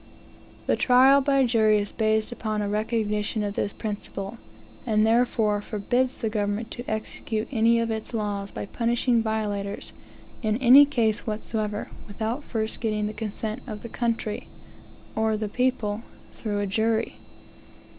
[0.65, 4.39] The trial by jury is based upon a recognition of this principle,
[4.83, 9.93] and therefore forbids the government to execute any of its laws, by punishing violators,
[10.41, 14.47] in any case whatever, without first getting the consent of "the country,"
[15.15, 16.01] or the people,
[16.33, 17.17] through a jury.